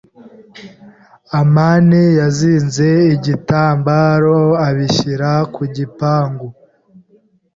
amani 1.39 2.03
yazinze 2.19 2.89
igitambaro 3.15 4.37
abishyira 4.67 5.31
ku 5.53 5.63
gipangu. 5.75 6.47